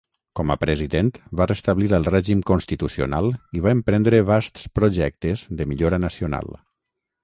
Com 0.37 0.51
a 0.53 0.55
president, 0.61 1.11
va 1.41 1.47
restablir 1.51 1.91
el 1.99 2.09
règim 2.09 2.41
constitucional 2.53 3.31
i 3.59 3.63
va 3.69 3.77
emprendre 3.81 4.25
vasts 4.35 4.69
projectes 4.81 5.49
de 5.63 5.73
millora 5.75 6.05
nacional. 6.11 6.55